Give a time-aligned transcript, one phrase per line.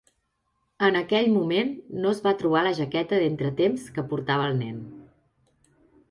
[0.85, 1.67] En aquell moment
[2.05, 4.81] no es va trobar la jaqueta d"entretemps que portava el nen.